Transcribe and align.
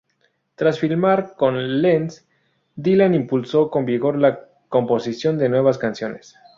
Tras 0.55 0.79
firmar 0.79 1.35
con 1.37 1.83
Leeds, 1.83 2.27
Dylan 2.75 3.13
impulsó 3.13 3.69
con 3.69 3.85
vigor 3.85 4.17
la 4.17 4.45
composición 4.67 5.37
de 5.37 5.47
nuevas 5.47 5.77
canciones. 5.77 6.33